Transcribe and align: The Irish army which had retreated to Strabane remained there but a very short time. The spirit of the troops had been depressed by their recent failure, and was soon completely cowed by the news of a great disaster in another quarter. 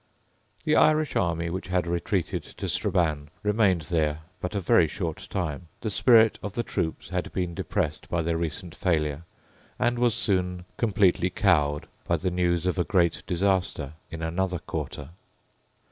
The 0.63 0.75
Irish 0.75 1.15
army 1.15 1.51
which 1.51 1.67
had 1.67 1.85
retreated 1.85 2.41
to 2.43 2.67
Strabane 2.67 3.29
remained 3.43 3.83
there 3.83 4.21
but 4.39 4.55
a 4.55 4.59
very 4.59 4.87
short 4.87 5.27
time. 5.29 5.67
The 5.81 5.91
spirit 5.91 6.39
of 6.41 6.53
the 6.53 6.63
troops 6.63 7.09
had 7.09 7.31
been 7.33 7.53
depressed 7.53 8.09
by 8.09 8.23
their 8.23 8.35
recent 8.35 8.73
failure, 8.73 9.25
and 9.77 9.99
was 9.99 10.15
soon 10.15 10.65
completely 10.77 11.29
cowed 11.29 11.87
by 12.07 12.17
the 12.17 12.31
news 12.31 12.65
of 12.65 12.79
a 12.79 12.83
great 12.83 13.21
disaster 13.27 13.93
in 14.09 14.23
another 14.23 14.57
quarter. 14.57 15.09